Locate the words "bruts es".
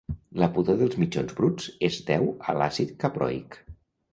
1.41-1.99